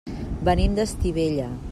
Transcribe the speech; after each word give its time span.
Venim 0.47 0.79
d'Estivella. 0.79 1.51